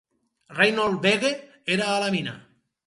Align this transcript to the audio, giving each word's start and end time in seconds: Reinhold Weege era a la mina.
Reinhold 0.59 1.03
Weege 1.05 1.31
era 1.77 1.93
a 1.95 2.03
la 2.07 2.13
mina. 2.19 2.37